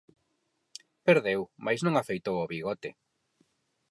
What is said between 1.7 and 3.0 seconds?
non afeitou o bigote.